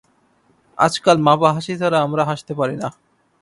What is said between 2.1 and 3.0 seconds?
হাসতে পারি না।